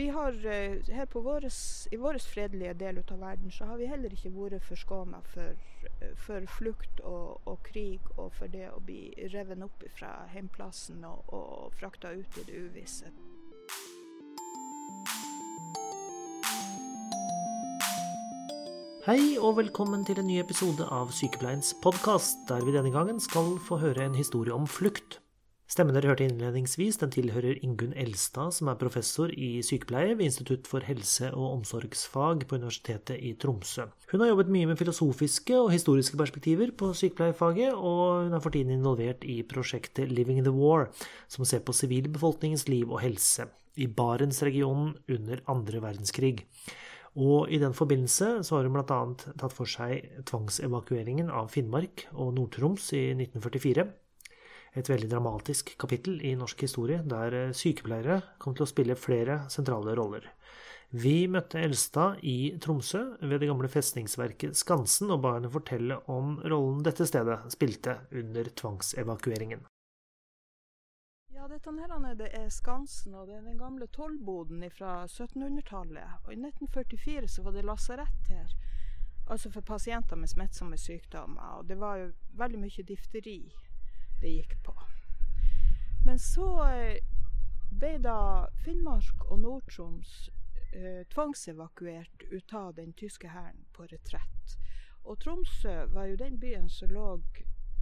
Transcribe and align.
vi 0.00 0.08
har 0.08 0.46
eh, 0.46 0.94
her 0.96 1.06
på 1.06 1.20
våres, 1.20 1.88
I 1.92 1.96
vår 1.96 2.18
fredelige 2.18 2.74
del 2.74 2.98
av 2.98 3.18
verden 3.20 3.50
så 3.52 3.66
har 3.68 3.76
vi 3.76 3.88
heller 3.90 4.14
ikke 4.14 4.32
vært 4.32 4.64
forskåna 4.64 5.20
for, 5.34 5.58
eh, 6.00 6.14
for, 6.16 6.46
flukt 6.56 7.02
og, 7.04 7.40
og, 7.44 7.58
krig 7.68 8.00
og 8.16 8.32
for 8.38 8.48
det 8.48 8.70
å 8.72 8.80
bli 8.80 9.12
revet 9.34 9.60
opp 9.66 9.84
fra 9.98 10.14
heimplassen 10.32 11.04
og, 11.04 11.28
og 11.36 11.76
frakta 11.76 12.14
ut 12.16 12.40
i 12.40 12.46
det 12.48 12.64
uvisse. 12.64 13.12
Hei 19.04 19.36
og 19.36 19.58
velkommen 19.60 20.04
til 20.08 20.20
en 20.22 20.30
ny 20.32 20.40
episode 20.40 20.86
av 20.88 21.12
Sykepleiens 21.12 21.74
podkast, 21.84 22.46
der 22.48 22.64
vi 22.64 22.72
denne 22.76 22.92
gangen 22.94 23.20
skal 23.20 23.58
få 23.68 23.82
høre 23.84 24.08
en 24.08 24.16
historie 24.16 24.56
om 24.56 24.68
flukt. 24.68 25.20
Stemmen 25.70 25.94
dere 25.94 26.08
hørte 26.10 26.24
innledningsvis, 26.26 26.96
den 26.98 27.12
tilhører 27.14 27.60
Ingunn 27.62 27.92
Elstad, 27.94 28.50
som 28.56 28.72
er 28.72 28.78
professor 28.80 29.30
i 29.30 29.60
sykepleie 29.62 30.16
ved 30.16 30.26
Institutt 30.26 30.66
for 30.66 30.82
helse- 30.82 31.28
og 31.30 31.60
omsorgsfag 31.60 32.42
på 32.50 32.58
Universitetet 32.58 33.20
i 33.22 33.36
Tromsø. 33.38 33.84
Hun 34.10 34.24
har 34.24 34.32
jobbet 34.32 34.50
mye 34.50 34.66
med 34.66 34.80
filosofiske 34.80 35.54
og 35.54 35.70
historiske 35.70 36.18
perspektiver 36.18 36.72
på 36.74 36.90
sykepleierfaget, 36.90 37.70
og 37.78 38.24
hun 38.24 38.34
er 38.34 38.42
for 38.42 38.50
tiden 38.50 38.74
involvert 38.74 39.22
i 39.22 39.44
prosjektet 39.46 40.10
Living 40.10 40.42
the 40.42 40.50
War, 40.50 40.88
som 41.30 41.46
ser 41.46 41.62
på 41.62 41.76
sivilbefolkningens 41.84 42.66
liv 42.66 42.90
og 42.90 43.04
helse 43.06 43.46
i 43.78 43.86
Barentsregionen 43.86 44.96
under 45.06 45.46
andre 45.46 45.86
verdenskrig. 45.86 46.48
Og 47.14 47.46
i 47.46 47.62
den 47.62 47.78
forbindelse 47.78 48.40
så 48.42 48.58
har 48.58 48.66
hun 48.66 48.74
bl.a. 48.74 49.00
tatt 49.38 49.54
for 49.54 49.70
seg 49.70 50.26
tvangsevakueringen 50.26 51.30
av 51.30 51.54
Finnmark 51.54 52.08
og 52.10 52.34
Nord-Troms 52.34 52.90
i 52.98 53.12
1944 53.14 53.86
et 54.78 54.88
veldig 54.90 55.08
dramatisk 55.10 55.72
kapittel 55.80 56.20
i 56.26 56.36
norsk 56.38 56.62
historie, 56.66 57.00
der 57.02 57.34
eh, 57.34 57.54
sykepleiere 57.56 58.20
kom 58.38 58.54
til 58.54 58.66
å 58.66 58.70
spille 58.70 58.98
flere 58.98 59.42
sentrale 59.50 59.96
roller. 59.98 60.28
Vi 60.90 61.28
møtte 61.30 61.60
Elstad 61.62 62.22
i 62.26 62.56
Tromsø 62.58 63.00
ved 63.22 63.38
det 63.38 63.48
gamle 63.50 63.68
festningsverket 63.70 64.58
Skansen, 64.58 65.10
og 65.14 65.22
ba 65.22 65.36
henne 65.36 65.50
fortelle 65.50 66.00
om 66.10 66.40
rollen 66.42 66.82
dette 66.86 67.06
stedet 67.06 67.38
spilte 67.54 68.00
under 68.10 68.50
tvangsevakueringen. 68.58 69.62
Ja, 71.30 71.46
dette 71.48 71.70
her 71.70 72.14
det 72.18 72.32
er 72.34 72.50
Skansen, 72.50 73.14
og 73.14 73.28
det 73.28 73.38
er 73.38 73.46
den 73.46 73.58
gamle 73.58 73.86
tollboden 73.86 74.66
fra 74.74 75.06
1700-tallet. 75.06 76.26
Og 76.26 76.34
I 76.34 76.40
1944 76.42 77.28
så 77.28 77.46
var 77.46 77.54
det 77.54 77.64
lasarett 77.64 78.28
her, 78.28 78.50
altså 79.30 79.50
for 79.50 79.62
pasienter 79.62 80.18
med 80.18 80.28
smittsomme 80.28 80.76
sykdommer. 80.78 81.58
Og 81.58 81.68
det 81.70 81.78
var 81.78 82.02
jo 82.02 82.12
veldig 82.34 82.66
mye 82.66 82.86
difteri 82.86 83.38
det 84.20 84.34
gikk 84.34 84.56
på. 84.64 84.74
Men 86.04 86.18
så 86.18 86.48
eh, 86.68 87.00
ble 87.70 87.96
da 88.02 88.48
Finnmark 88.64 89.26
og 89.28 89.38
Nord-Troms 89.42 90.30
eh, 90.72 91.06
tvangsevakuert 91.12 92.24
ut 92.30 92.54
av 92.54 92.74
den 92.74 92.92
tyske 92.92 93.28
hæren 93.28 93.66
på 93.76 93.86
retrett. 93.90 94.56
Og 95.04 95.20
Tromsø 95.20 95.86
var 95.92 96.10
jo 96.10 96.16
den 96.16 96.38
byen 96.40 96.68
som 96.68 96.90
lå 96.92 97.20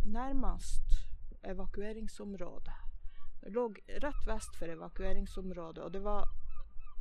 nærmest 0.07 1.07
evakueringsområdet. 1.43 2.75
Det 3.41 3.55
lå 3.55 3.69
rett 4.03 4.27
vest 4.27 4.57
for 4.59 4.71
evakueringsområdet, 4.71 5.85
og 5.85 5.93
det 5.93 6.03
var 6.05 6.29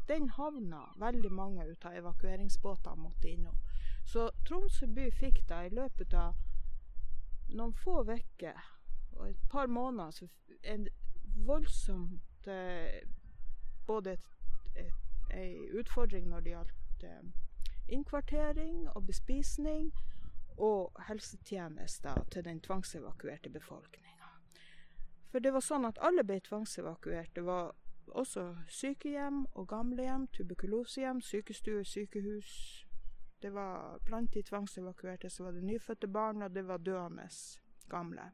den 0.08 0.30
havna 0.30 0.86
veldig 0.98 1.32
mange 1.32 1.66
ut 1.66 1.86
av 1.86 1.98
evakueringsbåtene 1.98 3.04
måtte 3.04 3.30
innom. 3.30 3.58
Så 4.08 4.30
Tromsø 4.48 4.88
by 4.88 5.10
fikk 5.12 5.42
da 5.50 5.66
i 5.66 5.74
løpet 5.74 6.14
av 6.16 6.38
noen 7.52 7.74
få 7.84 8.04
uker 8.08 8.77
og 9.18 9.30
et 9.30 9.44
par 9.50 9.68
måneder 9.68 10.12
så 10.12 10.28
en 10.64 10.88
voldsomt 11.46 12.48
eh, 12.48 13.02
Både 13.88 14.18
ei 15.32 15.70
utfordring 15.80 16.28
når 16.28 16.40
det 16.44 16.50
gjaldt 16.52 17.04
eh, 17.04 17.30
innkvartering 17.88 18.90
og 18.90 19.06
bespisning, 19.08 19.94
og 20.58 20.92
helsetjenester 21.08 22.24
til 22.32 22.46
den 22.46 22.62
tvangsevakuerte 22.62 23.50
befolkninga. 23.50 24.30
For 25.32 25.40
det 25.40 25.54
var 25.54 25.62
sånn 25.62 25.86
at 25.86 26.00
alle 26.02 26.24
ble 26.26 26.40
tvangsevakuert. 26.42 27.36
Det 27.36 27.44
var 27.46 27.76
også 28.08 28.56
sykehjem 28.72 29.46
og 29.54 29.68
gamlehjem, 29.70 30.28
tuberkulosehjem, 30.34 31.22
sykestuer, 31.22 31.84
sykehus. 31.84 32.52
Det 33.42 33.54
var 33.54 34.00
Blant 34.06 34.34
de 34.34 34.42
tvangsevakuerte 34.42 35.30
så 35.30 35.44
var 35.44 35.54
det 35.54 35.64
nyfødte 35.64 36.08
barn, 36.08 36.42
og 36.42 36.56
det 36.56 36.66
var 36.68 36.78
døende 36.78 37.30
gamle. 37.90 38.32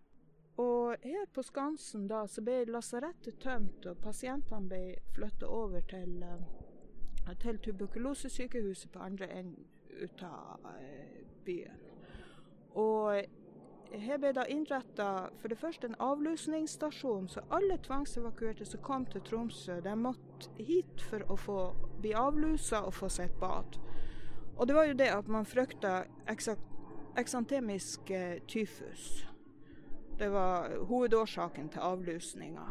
Og 0.58 0.96
her 1.02 1.25
på 1.34 1.41
Skansen 1.41 2.08
da, 2.08 2.28
så 2.30 2.44
ble 2.46 2.59
lasarettet 2.69 3.40
tømt, 3.41 3.88
og 3.90 4.02
pasientene 4.03 4.69
ble 4.69 4.81
flytta 5.16 5.50
over 5.50 5.81
til, 5.90 6.19
uh, 6.22 7.31
til 7.41 7.58
tuberkulosesykehuset 7.58 8.91
på 8.94 9.02
andre 9.02 9.31
enden 9.34 9.66
ut 10.03 10.22
av 10.28 10.68
uh, 10.68 11.24
byen. 11.46 11.81
Og 12.78 13.24
her 13.94 14.22
ble 14.22 14.34
da 14.34 14.46
innretta 14.50 15.09
for 15.41 15.50
det 15.50 15.58
første 15.58 15.90
en 15.90 15.97
avlusningsstasjon, 16.02 17.28
så 17.30 17.41
alle 17.50 17.80
tvangsevakuerte 17.81 18.66
som 18.66 18.85
kom 18.85 19.09
til 19.09 19.25
Tromsø, 19.25 19.80
de 19.81 19.97
måtte 19.97 20.53
hit 20.58 21.02
for 21.09 21.25
å 21.34 21.38
få 21.38 21.59
bli 22.02 22.14
avlusa 22.18 22.85
og 22.85 22.94
få 23.02 23.09
seg 23.09 23.31
et 23.31 23.41
bad. 23.41 23.81
Og 24.53 24.68
det 24.70 24.78
var 24.78 24.85
jo 24.85 24.97
det 25.02 25.09
at 25.09 25.28
man 25.28 25.50
frykta 25.50 26.03
eksantemisk 27.18 28.14
uh, 28.14 28.38
tyfus. 28.46 29.24
Det 30.18 30.29
var 30.29 30.75
hovedårsaken 30.90 31.69
til 31.74 31.81
avlusninga. 31.81 32.66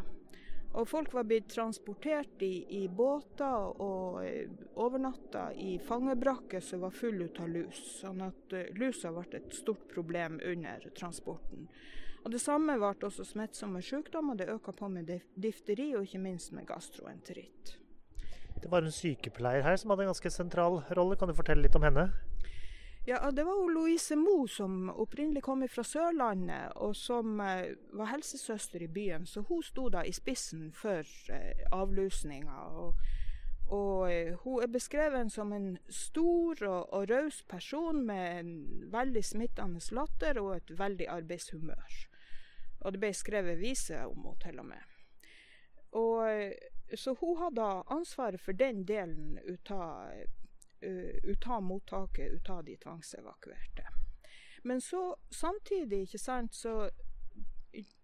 Og 0.72 0.88
folk 0.88 1.12
var 1.12 1.26
blitt 1.28 1.50
transportert 1.52 2.40
i, 2.42 2.62
i 2.80 2.86
båter 2.88 3.74
og 3.84 4.22
eh, 4.24 4.48
overnatta 4.80 5.50
i 5.60 5.74
fangebrakker 5.84 6.64
som 6.64 6.86
var 6.86 6.94
fulle 6.96 7.28
av 7.42 7.50
lus. 7.52 7.82
Sånn 7.98 8.22
at 8.24 8.56
uh, 8.56 8.70
lusa 8.80 9.12
ble 9.12 9.26
et 9.36 9.52
stort 9.52 9.84
problem 9.92 10.40
under 10.40 10.88
transporten. 10.96 11.68
Og 12.22 12.32
Det 12.32 12.40
samme 12.40 12.78
ble 12.80 12.94
også 12.94 13.26
smittsomme 13.26 13.82
sykdommer. 13.84 14.38
Det 14.38 14.48
øka 14.48 14.72
på 14.72 14.88
med 14.88 15.12
difteri 15.34 15.92
og 15.98 16.06
ikke 16.08 16.22
minst 16.24 16.54
med 16.56 16.70
gastroenteritt. 16.70 17.76
Det 18.62 18.70
var 18.70 18.86
en 18.86 18.94
sykepleier 18.94 19.66
her 19.66 19.76
som 19.76 19.90
hadde 19.90 20.06
en 20.06 20.14
ganske 20.14 20.30
sentral 20.30 20.80
rolle. 20.96 21.18
Kan 21.20 21.28
du 21.28 21.36
fortelle 21.36 21.66
litt 21.66 21.76
om 21.76 21.84
henne? 21.84 22.08
Ja, 23.04 23.30
Det 23.30 23.44
var 23.44 23.52
jo 23.52 23.68
Louise 23.68 24.16
Moe 24.16 24.48
som 24.48 24.90
opprinnelig 24.90 25.42
kom 25.42 25.64
fra 25.68 25.82
Sørlandet, 25.82 26.76
og 26.78 26.94
som 26.96 27.40
eh, 27.40 27.74
var 27.98 28.12
helsesøster 28.12 28.82
i 28.82 28.86
byen. 28.88 29.26
Så 29.26 29.40
hun 29.48 29.62
sto 29.62 29.88
da 29.90 30.04
i 30.06 30.12
spissen 30.14 30.68
for 30.72 31.02
eh, 31.34 31.64
avlusninga. 31.74 32.60
Og, 32.78 33.00
og 33.74 34.12
eh, 34.12 34.36
hun 34.44 34.62
er 34.62 34.70
beskrevet 34.70 35.32
som 35.34 35.50
en 35.52 35.74
stor 35.90 36.62
og, 36.62 36.92
og 36.94 37.10
raus 37.10 37.40
person 37.42 38.04
med 38.06 38.38
en 38.38 38.52
veldig 38.92 39.24
smittende 39.24 39.82
latter 39.90 40.38
og 40.38 40.52
et 40.60 40.70
veldig 40.78 41.08
arbeidshumør. 41.10 41.96
Og 42.84 42.92
det 42.92 43.00
ble 43.02 43.10
skrevet 43.14 43.58
vise 43.58 43.98
om 44.06 44.28
henne 44.28 44.38
til 44.46 44.62
og 44.62 44.68
med. 44.68 44.94
Og, 45.98 46.54
så 46.94 47.16
hun 47.18 47.34
hadde 47.42 47.66
ansvaret 47.90 48.40
for 48.40 48.54
den 48.54 48.86
delen 48.86 49.40
ut 49.42 49.74
av 49.74 50.14
ut 51.22 51.46
av 51.46 51.62
mottaket, 51.62 52.32
ut 52.32 52.50
av 52.50 52.64
de 52.64 52.76
tvangsevakuerte. 52.76 53.84
Men 54.62 54.80
så 54.80 55.16
samtidig, 55.30 56.02
ikke 56.02 56.18
sant, 56.18 56.54
så, 56.54 56.90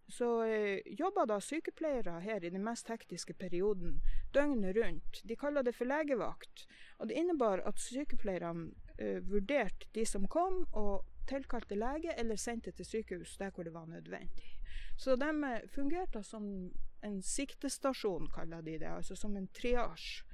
så 0.08 0.30
eh, 0.44 0.80
jobba 0.98 1.26
da 1.30 1.38
sykepleiere 1.40 2.18
her 2.24 2.44
i 2.44 2.50
den 2.50 2.64
mest 2.66 2.90
hektiske 2.90 3.34
perioden 3.38 4.00
døgnet 4.34 4.76
rundt. 4.76 5.22
De 5.24 5.36
kaller 5.36 5.62
det 5.62 5.76
for 5.78 5.86
legevakt. 5.86 6.66
Og 6.98 7.08
det 7.08 7.20
innebar 7.20 7.62
at 7.66 7.78
sykepleierne 7.82 8.72
eh, 8.98 9.22
vurderte 9.22 9.86
de 9.94 10.06
som 10.06 10.26
kom, 10.26 10.64
og 10.72 11.06
tilkalte 11.28 11.76
lege 11.76 12.14
eller 12.16 12.40
sendte 12.40 12.72
til 12.72 12.86
sykehus 12.88 13.36
der 13.38 13.52
hvor 13.54 13.66
det 13.68 13.74
var 13.74 13.86
nødvendig. 13.86 14.54
Så 14.98 15.14
de 15.16 15.30
fungerte 15.70 16.22
som 16.22 16.72
en 17.02 17.22
siktestasjon, 17.22 18.30
kaller 18.34 18.62
de 18.62 18.78
det, 18.78 18.88
altså 18.90 19.14
som 19.16 19.36
en 19.36 19.46
triasje. 19.54 20.24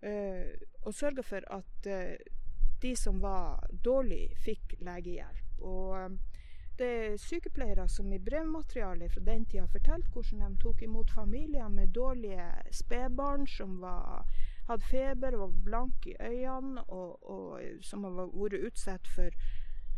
Uh, 0.00 0.48
og 0.82 0.94
sørga 0.94 1.22
for 1.22 1.44
at 1.52 1.86
uh, 1.86 2.16
de 2.82 2.96
som 2.96 3.20
var 3.22 3.66
dårlige, 3.84 4.36
fikk 4.44 4.74
legehjelp. 4.80 5.60
Og 5.60 6.04
um, 6.04 6.18
det 6.80 6.88
er 6.88 7.16
sykepleiere 7.20 7.88
som 7.92 8.12
i 8.12 8.18
brevmaterialet 8.18 9.12
fra 9.12 9.20
den 9.26 9.44
tida 9.44 9.66
fortalte 9.68 10.08
hvordan 10.14 10.54
de 10.54 10.62
tok 10.62 10.82
imot 10.82 11.10
familier 11.12 11.68
med 11.68 11.92
dårlige 11.92 12.46
spedbarn 12.72 13.44
som 13.46 13.74
var, 13.82 14.24
hadde 14.68 14.88
feber 14.88 15.36
og 15.36 15.42
var 15.42 15.58
blanke 15.64 16.14
i 16.14 16.16
øynene, 16.30 16.84
og, 16.88 17.30
og 17.30 17.60
som 17.84 18.04
har 18.08 18.16
vært 18.32 18.64
utsatt 18.70 19.12
for, 19.12 19.36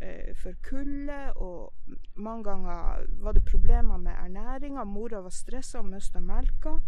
uh, 0.03 0.35
for 0.43 0.59
kulde. 0.67 1.21
Og 1.37 1.73
mange 2.15 2.51
ganger 2.51 3.07
var 3.23 3.39
det 3.39 3.47
problemer 3.47 4.03
med 4.03 4.19
ernæringa. 4.19 4.85
Mora 4.85 5.23
var 5.23 5.31
stressa 5.31 5.79
og 5.79 5.93
mista 5.95 6.21
melka. 6.21 6.81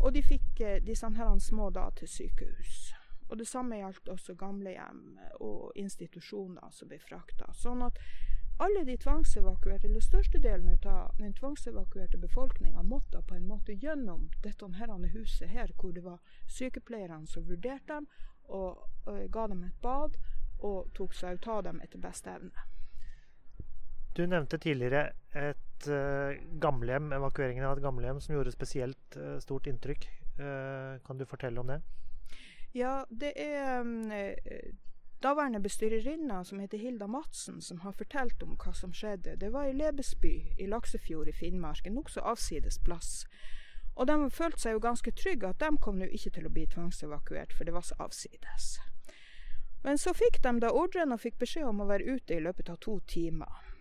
Og 0.00 0.12
de 0.14 0.22
fikk 0.22 0.60
eh, 0.60 0.82
disse 0.84 1.08
her 1.16 1.38
små 1.38 1.70
da 1.70 1.88
til 1.96 2.08
sykehus. 2.08 2.94
Og 3.28 3.38
det 3.38 3.46
samme 3.48 3.78
gjaldt 3.80 4.08
også 4.08 4.34
gamlehjem 4.34 5.18
og 5.40 5.72
institusjoner 5.80 6.70
som 6.70 6.90
ble 6.90 6.98
frakta. 7.00 7.48
Sånn 7.56 7.82
at 7.82 7.98
alle 8.62 8.84
de 8.84 8.96
tvangsevakuerte, 8.96 9.88
eller 9.88 10.00
størstedelen 10.00 10.68
av 10.86 11.16
den 11.18 11.32
tvangsevakuerte 11.34 12.18
befolkninga 12.18 12.82
måtte 12.82 13.22
på 13.22 13.34
en 13.34 13.48
måte 13.48 13.72
gjennom 13.72 14.28
dette 14.44 14.68
her 14.78 14.92
huset 15.16 15.48
her, 15.48 15.72
hvor 15.80 15.92
det 15.92 16.04
var 16.04 16.20
sykepleierne 16.46 17.26
som 17.26 17.48
vurderte 17.48 17.96
dem 17.96 18.06
og, 18.44 18.84
og 19.06 19.30
ga 19.32 19.46
dem 19.46 19.64
et 19.64 19.80
bad 19.82 20.16
og 20.60 20.92
tok 20.94 21.14
seg 21.14 21.34
ut 21.34 21.48
av 21.48 21.64
dem 21.64 21.80
etter 21.80 21.98
beste 21.98 22.30
evne. 22.30 22.73
Du 24.14 24.22
nevnte 24.26 24.58
tidligere 24.62 25.08
et 25.34 25.88
uh, 25.90 26.36
gamlehjem, 26.62 27.10
evakueringen 27.16 27.64
av 27.66 27.76
et 27.76 27.82
gamlehjem 27.82 28.20
som 28.22 28.36
gjorde 28.36 28.52
spesielt 28.54 29.18
uh, 29.18 29.40
stort 29.42 29.66
inntrykk. 29.66 30.06
Uh, 30.38 31.00
kan 31.06 31.18
du 31.18 31.26
fortelle 31.26 31.60
om 31.60 31.72
det? 31.72 31.80
Ja, 32.74 33.04
det 33.10 33.32
er 33.38 33.80
um, 33.82 34.12
daværende 35.22 35.60
bestyrerinne 35.62 36.44
som 36.44 36.62
heter 36.62 36.78
Hilda 36.78 37.06
Madsen, 37.06 37.60
som 37.62 37.80
har 37.80 37.92
fortalt 37.98 38.42
om 38.42 38.54
hva 38.54 38.74
som 38.74 38.94
skjedde. 38.94 39.36
Det 39.40 39.50
var 39.52 39.66
i 39.66 39.74
Lebesby 39.74 40.34
i 40.58 40.70
Laksefjord 40.70 41.28
i 41.28 41.34
Finnmark, 41.34 41.86
en 41.86 41.98
nokså 41.98 42.22
avsides 42.22 42.78
plass. 42.86 43.26
Og 43.94 44.06
de 44.10 44.30
følte 44.30 44.62
seg 44.62 44.74
jo 44.74 44.82
ganske 44.82 45.10
trygge 45.14 45.50
at 45.50 45.62
de 45.62 45.74
kom 45.82 45.98
nå 45.98 46.06
ikke 46.06 46.34
til 46.38 46.46
å 46.46 46.54
bli 46.54 46.66
tvangsevakuert, 46.70 47.54
for 47.54 47.66
det 47.66 47.74
var 47.74 47.86
så 47.86 47.98
avsides. 48.02 48.78
Men 49.84 49.98
så 49.98 50.14
fikk 50.16 50.42
de 50.42 50.58
da 50.62 50.70
ordren 50.72 51.12
og 51.14 51.22
fikk 51.22 51.38
beskjed 51.42 51.66
om 51.68 51.82
å 51.82 51.90
være 51.90 52.16
ute 52.16 52.38
i 52.38 52.42
løpet 52.42 52.70
av 52.70 52.78
to 52.82 52.98
timer. 53.10 53.73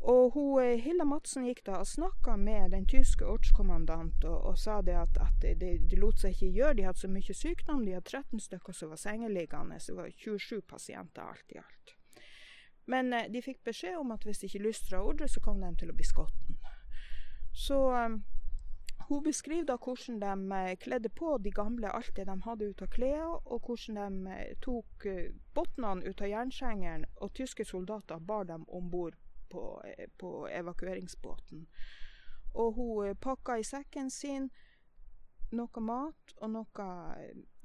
Og 0.00 0.30
hun, 0.34 0.62
eh, 0.62 0.78
Hilda 0.78 1.04
Madsen 1.04 1.46
gikk 1.48 1.64
da 1.66 1.80
og 1.80 1.86
snakka 1.86 2.36
med 2.36 2.70
den 2.70 2.86
tyske 2.86 3.26
ortskommandant 3.26 4.24
og, 4.24 4.44
og, 4.52 4.58
sa 4.58 4.80
det 4.82 4.94
at, 4.94 5.18
at 5.20 5.46
det, 5.60 5.72
de 5.90 5.96
lot 5.96 6.20
seg 6.20 6.36
ikke 6.36 6.52
gjøre. 6.58 6.74
De 6.74 6.86
hadde 6.86 7.02
så 7.02 7.10
mye 7.10 7.34
sykdom. 7.34 7.84
De 7.86 7.96
hadde 7.96 8.10
13 8.10 8.40
stykker 8.40 8.76
som 8.76 8.92
var 8.92 9.00
sengeliggende. 9.02 9.80
Så 9.80 9.92
det 9.92 10.02
var 10.02 10.12
27 10.14 10.60
pasienter 10.68 11.22
alt 11.22 11.56
i 11.56 11.58
alt. 11.58 11.96
Men 12.86 13.12
eh, 13.12 13.28
de 13.32 13.42
fikk 13.42 13.64
beskjed 13.64 13.98
om 13.98 14.14
at 14.14 14.22
hvis 14.24 14.38
de 14.38 14.50
ikke 14.50 14.66
lystra 14.68 15.02
ordre, 15.02 15.28
så 15.28 15.40
kom 15.40 15.60
de 15.64 15.74
til 15.80 15.90
å 15.90 15.96
bli 15.96 16.06
skotten. 16.06 16.60
Så 17.56 17.80
eh, 17.96 18.18
hun 19.08 19.22
beskriver 19.24 19.66
da 19.66 19.76
hvordan 19.80 20.20
de 20.22 20.56
eh, 20.60 20.76
kledde 20.78 21.08
på 21.08 21.38
de 21.38 21.50
gamle 21.50 21.90
alt 21.90 22.12
det 22.16 22.28
de 22.28 22.40
hadde 22.44 22.70
ut 22.70 22.82
av 22.82 22.94
klær, 22.94 23.28
og 23.44 23.66
hvordan 23.66 24.24
de 24.26 24.38
eh, 24.38 24.56
tok 24.62 25.10
bunnene 25.56 26.06
ut 26.06 26.20
av 26.20 26.30
jernskjengeren, 26.30 27.06
og 27.16 27.32
tyske 27.34 27.64
soldater 27.64 28.18
bar 28.18 28.44
dem 28.44 28.68
om 28.68 28.90
bord 28.90 29.16
på, 29.48 29.82
på, 30.18 30.30
evakueringsbåten. 30.48 31.66
Og 32.54 32.72
hun 32.72 33.18
pakka 33.20 33.58
i 33.60 33.66
sekken 33.66 34.10
sin 34.10 34.50
noe 35.54 35.82
mat 35.82 36.34
og 36.42 36.50
noe 36.50 36.86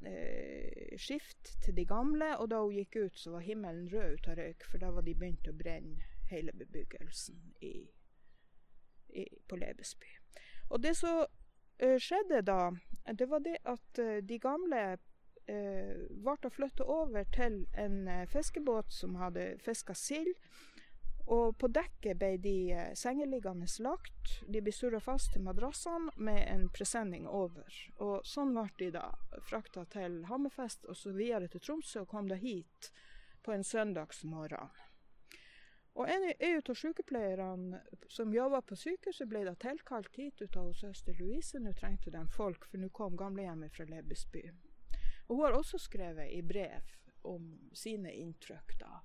eh, 0.05 0.97
skift 1.01 1.55
til 1.63 1.77
de 1.77 1.85
gamle, 1.89 2.35
og 2.37 2.51
da 2.51 2.61
hun 2.61 2.75
gikk 2.75 2.97
ut, 2.99 3.17
så 3.17 3.35
var 3.35 3.45
himmelen 3.45 3.89
rød 3.91 4.17
ut 4.19 4.29
av 4.29 4.37
røyk, 4.39 4.65
for 4.69 4.83
da 4.83 4.91
var 4.93 5.07
de 5.07 5.15
begynt 5.17 5.49
å 5.49 5.55
brenne 5.57 6.09
hele 6.31 6.53
bebyggelsen 6.55 7.39
i, 7.65 7.75
i, 9.09 9.25
på 9.47 9.59
Lebesby. 9.59 10.11
Og 10.69 10.83
det 10.83 10.95
som 10.99 11.23
eh, 11.79 11.97
skjedde 11.99 12.43
da, 12.47 12.71
det 13.17 13.27
var 13.31 13.43
det 13.43 13.57
at 13.67 14.03
eh, 14.03 14.19
de 14.23 14.39
gamle 14.41 14.83
ble 15.51 16.49
flytta 16.53 16.85
over 16.87 17.25
til 17.35 17.65
en 17.75 18.05
fiskebåt 18.29 18.93
som 18.93 19.17
hadde 19.19 19.57
fiska 19.59 19.91
sild. 19.97 20.29
Og 21.31 21.55
på 21.57 21.69
dekket 21.71 22.17
ble 22.19 22.33
de 22.43 22.55
sengeliggende 22.99 23.67
lagt. 23.79 24.33
De 24.51 24.59
ble 24.59 24.73
surra 24.75 24.99
fast 24.99 25.31
til 25.31 25.45
madrassene 25.45 26.11
med 26.19 26.41
en 26.43 26.67
presenning 26.75 27.27
over. 27.27 27.71
Og 28.03 28.27
sånn 28.27 28.51
ble 28.57 28.67
de 28.81 28.89
da 28.97 29.05
frakta 29.47 29.85
til 29.93 30.25
Hammerfest 30.27 30.89
og 30.91 30.97
så 30.99 31.13
videre 31.15 31.47
til 31.47 31.63
Tromsø 31.63 32.03
og 32.03 32.11
kom 32.11 32.27
da 32.27 32.35
hit 32.35 32.91
på 33.45 33.55
en 33.55 33.63
søndagsmorgen. 33.63 34.75
Og 35.93 36.07
en, 36.07 36.33
en 36.39 36.61
av 36.69 36.75
sykepleierne 36.75 37.79
som 38.07 38.33
jobba 38.33 38.61
på 38.63 38.77
sykehuset, 38.79 39.27
ble 39.27 39.43
da 39.47 39.55
tilkalt 39.59 40.15
hit 40.15 40.39
ut 40.41 40.55
av 40.59 40.71
søster 40.79 41.15
Louise. 41.19 41.59
Nå 41.59 41.73
trengte 41.75 42.11
de 42.11 42.21
folk, 42.31 42.67
for 42.67 42.79
nå 42.79 42.91
kom 42.95 43.17
gamlehjemmet 43.19 43.75
fra 43.75 43.87
Lebesby. 43.89 44.45
Og 45.27 45.35
hun 45.35 45.43
har 45.45 45.57
også 45.57 45.79
skrevet 45.79 46.31
i 46.31 46.41
brev 46.43 46.95
om 47.27 47.51
sine 47.75 48.13
inntrykk, 48.19 48.77
da. 48.79 49.01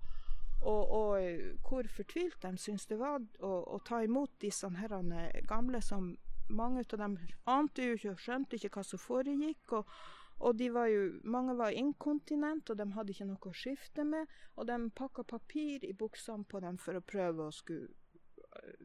Og, 0.63 0.91
og 0.91 1.61
hvor 1.69 1.87
fortvilt 1.93 2.41
de 2.43 2.57
syntes 2.59 2.89
det 2.91 2.99
var 2.99 3.21
å, 3.45 3.53
å 3.77 3.81
ta 3.85 4.01
imot 4.03 4.39
disse 4.43 4.69
herrene 4.81 5.29
gamle 5.47 5.83
som 5.85 6.15
mange 6.49 6.85
av 6.93 6.99
dem 6.99 7.17
ante 7.51 7.85
jo 7.85 7.97
ikke 7.99 8.15
og 8.15 8.23
skjønte 8.23 8.57
ikke 8.57 8.73
hva 8.79 8.87
som 8.87 9.03
foregikk. 9.03 9.73
og 9.81 9.91
og 10.39 10.61
var 10.73 10.87
jo, 10.87 11.21
mange 11.25 11.55
var 11.57 11.73
inkontinent, 11.73 12.71
og 12.71 12.77
de 12.77 12.93
hadde 12.93 13.13
ikke 13.13 13.25
noe 13.25 13.49
å 13.49 13.57
skifte 13.57 14.05
med. 14.05 14.29
Og 14.57 14.67
de 14.69 14.77
pakka 14.93 15.25
papir 15.25 15.85
i 15.85 15.95
buksene 15.97 16.45
på 16.45 16.61
dem 16.61 16.77
for 16.77 16.99
å 16.99 17.01
prøve 17.01 17.47
å 17.47 17.55
skulle 17.55 17.89
øh, 17.89 18.83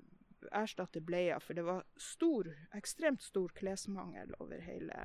erstatte 0.55 1.01
bleier, 1.03 1.43
for 1.43 1.53
det 1.53 1.65
var 1.67 1.83
stor, 1.99 2.47
ekstremt 2.77 3.23
stor 3.23 3.51
klesmangel 3.55 4.31
over 4.39 4.63
hele 4.63 5.03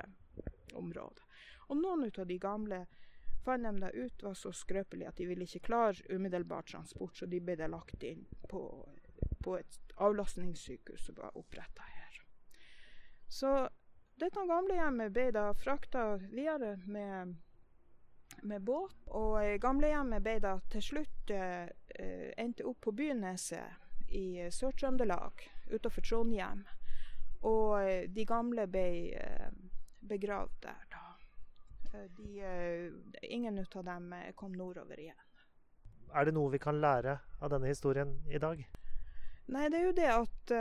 området. 0.74 1.26
Og 1.69 1.80
noen 1.82 2.06
av 2.06 2.26
de 2.30 2.38
gamle 2.38 2.84
fant 3.46 3.64
de 3.64 3.72
da 3.81 3.90
ut 3.94 4.22
var 4.26 4.34
så 4.38 4.52
skrøpelige 4.52 5.08
at 5.08 5.19
de 5.20 5.28
ville 5.31 5.46
ikke 5.46 5.64
klare 5.70 6.04
umiddelbar 6.10 6.66
transport, 6.69 7.16
så 7.16 7.31
de 7.31 7.40
ble 7.40 7.56
da 7.58 7.70
lagt 7.70 8.02
inn 8.06 8.26
på, 8.50 8.62
på 9.44 9.56
et 9.58 9.81
avlastningssykehus 9.96 11.08
som 11.08 11.19
var 11.22 11.37
oppretta 11.38 11.87
her. 11.87 12.20
Så 13.28 13.52
dette 14.16 14.46
gamlehjemmet 14.48 15.12
ble 15.12 15.31
da 15.34 15.50
frakta 15.54 16.04
videre 16.16 16.76
med, 16.87 17.34
med, 18.43 18.62
båt. 18.62 18.96
Og 19.12 19.40
eh, 19.43 19.56
gamlehjemmet 19.60 20.25
ble 20.25 20.38
da 20.40 20.54
til 20.72 20.84
slutt 20.84 21.32
eh, 21.34 21.69
endte 22.37 22.64
opp 22.64 22.81
på 22.87 22.94
Byneset 22.96 24.12
i 24.16 24.46
Sør-Trøndelag 24.52 25.44
utenfor 25.72 26.06
Trondheim. 26.06 26.64
Og 27.44 27.82
eh, 27.82 28.06
de 28.08 28.25
gamle 28.28 28.66
ble 28.70 28.88
eh, 29.20 29.50
begravd 30.06 30.62
der, 30.62 30.87
da. 30.93 31.06
Eh, 31.96 32.10
de, 32.16 32.40
eh, 32.40 32.93
ingen 33.22 33.58
av 33.75 33.84
dem 33.84 34.14
kom 34.34 34.52
nordover 34.52 35.00
igjen. 35.00 35.22
Er 36.14 36.25
det 36.25 36.34
noe 36.37 36.52
vi 36.52 36.58
kan 36.62 36.81
lære 36.81 37.19
av 37.40 37.50
denne 37.50 37.70
historien 37.72 38.19
i 38.31 38.38
dag? 38.38 38.62
Nei, 39.46 39.69
det 39.70 39.78
er 39.78 39.84
jo 39.87 39.94
det 39.94 40.10
at 40.10 40.52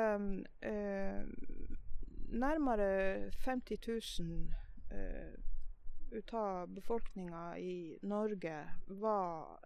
nærmere 2.36 3.32
50 3.32 3.78
000 4.20 4.48
uh, 4.92 5.34
ut 6.12 6.34
av 6.34 6.68
befolkninga 6.68 7.58
i 7.58 8.00
Norge 8.02 8.56
var, 8.88 9.60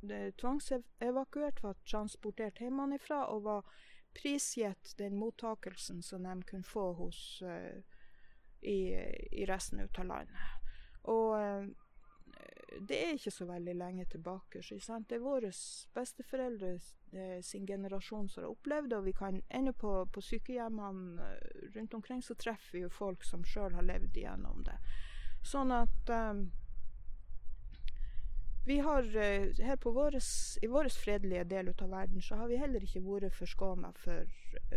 ble 0.00 0.20
tvangsevakuert, 0.40 1.62
var 1.62 1.78
transportert 1.88 2.60
hjemmefra 2.60 3.24
og 3.32 3.44
var 3.46 3.72
prisgitt 4.16 4.94
den 4.98 5.16
mottakelsen 5.16 6.02
som 6.02 6.26
de 6.26 6.36
kunne 6.48 6.68
få 6.68 6.92
hos, 6.98 7.42
uh, 7.42 7.80
i, 8.62 8.80
i, 9.30 9.46
resten 9.48 9.80
av 9.82 10.04
landet. 10.06 10.74
Og 11.10 11.34
uh, 11.36 11.66
det 12.80 12.98
er 13.04 13.16
ikke 13.16 13.30
så 13.30 13.46
veldig 13.46 13.74
lenge 13.74 14.04
tilbake. 14.04 14.62
Så, 14.62 14.98
det 15.08 15.16
er 15.16 15.24
våre 15.24 15.50
besteforeldre 15.94 16.72
eh, 17.12 17.40
sin 17.44 17.66
generasjon 17.66 18.28
som 18.28 18.42
har 18.42 18.50
opplevd 18.50 18.90
det. 18.90 18.98
Og 18.98 19.04
vi 19.04 19.12
kan 19.12 19.42
ende 19.48 19.72
på, 19.72 19.92
på 20.06 20.20
sykehjemmene 20.24 21.26
eh, 21.26 21.68
rundt 21.76 21.94
omkring 21.94 22.22
så 22.22 22.34
treffer 22.34 22.78
vi 22.78 22.84
jo 22.86 22.90
folk 22.90 23.24
som 23.24 23.44
sjøl 23.44 23.76
har 23.76 23.86
levd 23.86 24.16
igjennom 24.16 24.64
det. 24.66 24.78
Sånn 25.44 25.74
at 25.74 26.12
um, 26.14 26.46
vi 28.64 28.78
har 28.78 29.02
uh, 29.02 29.62
her 29.66 29.76
på 29.76 29.90
våres, 29.90 30.58
I 30.62 30.68
vår 30.70 30.88
fredelige 30.94 31.44
del 31.50 31.72
av 31.72 31.88
verden 31.90 32.22
så 32.22 32.38
har 32.40 32.48
vi 32.48 32.60
heller 32.60 32.84
ikke 32.84 33.02
vært 33.02 33.34
forskåna 33.34 33.92
for, 33.98 34.28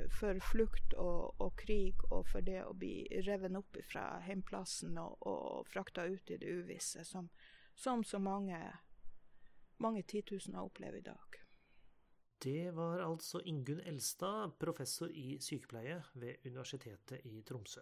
for, 0.10 0.40
flukt 0.52 0.96
og, 0.98 1.36
og, 1.40 1.52
krig 1.60 2.02
og 2.10 2.26
for 2.32 2.46
det 2.46 2.64
å 2.66 2.74
bli 2.74 3.06
revet 3.28 3.56
opp 3.60 3.78
fra 3.92 4.08
heimplassen 4.26 4.98
og, 4.98 5.20
og 5.22 5.70
frakta 5.70 6.08
ut 6.10 6.34
i 6.34 6.40
det 6.42 6.50
uvisse. 6.64 7.06
som 7.06 7.30
som 7.76 8.04
så 8.04 8.20
mange, 8.20 8.58
mange 9.78 10.04
titusener 10.04 10.64
opplever 10.64 10.98
i 10.98 11.02
dag. 11.02 11.42
Det 12.44 12.72
var 12.76 13.00
altså 13.04 13.42
Ingunn 13.46 13.82
Elstad, 13.88 14.56
professor 14.60 15.12
i 15.12 15.38
sykepleie 15.42 16.02
ved 16.14 16.46
Universitetet 16.46 17.26
i 17.26 17.42
Tromsø. 17.48 17.82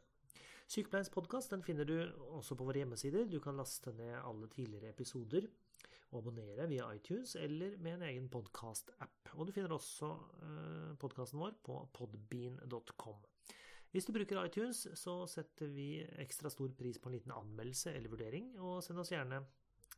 Sykepleiens 0.67 1.11
podkast 1.13 1.53
finner 1.65 1.85
du 1.85 1.97
også 2.37 2.55
på 2.55 2.65
våre 2.65 2.81
hjemmesider. 2.81 3.27
Du 3.29 3.39
kan 3.43 3.57
laste 3.57 3.93
ned 3.93 4.15
alle 4.21 4.49
tidligere 4.49 4.89
episoder 4.89 5.49
og 6.13 6.21
abonnere 6.21 6.67
via 6.69 6.87
iTunes 6.93 7.35
eller 7.39 7.77
med 7.81 7.97
en 7.97 8.07
egen 8.09 8.29
podkast-app. 8.31 9.33
Og 9.35 9.47
du 9.47 9.53
finner 9.55 9.73
også 9.73 10.09
eh, 10.45 10.91
podkasten 11.01 11.41
vår 11.41 11.57
på 11.65 11.79
podbean.com. 11.97 13.23
Hvis 13.93 14.07
du 14.07 14.13
bruker 14.13 14.41
iTunes, 14.41 14.85
så 14.97 15.19
setter 15.29 15.69
vi 15.73 15.87
ekstra 16.21 16.49
stor 16.53 16.71
pris 16.77 16.97
på 17.01 17.09
en 17.09 17.17
liten 17.17 17.33
anmeldelse 17.33 17.93
eller 17.93 18.13
vurdering, 18.13 18.53
og 18.57 18.81
send 18.85 19.01
oss 19.01 19.13
gjerne 19.13 19.43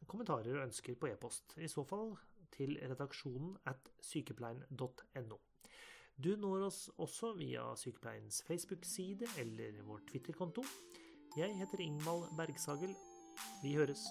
kommentarer 0.07 0.57
og 0.57 0.65
ønsker 0.67 0.97
på 0.99 1.11
e-post. 1.11 1.55
I 1.59 1.71
så 1.71 1.85
fall 1.87 2.15
til 2.55 2.75
redaksjonen 2.81 3.55
at 3.71 3.91
sykepleien.no. 4.03 5.39
Du 6.15 6.35
når 6.39 6.69
oss 6.69 6.85
også 6.95 7.33
via 7.35 7.65
Sykepleiens 7.75 8.39
Facebook-side 8.47 9.27
eller 9.41 9.81
vår 9.83 10.05
Twitter-konto. 10.11 10.63
Jeg 11.35 11.57
heter 11.59 11.83
Ingvald 11.83 12.31
Bergsagel. 12.37 12.95
Vi 13.63 13.75
høres. 13.75 14.07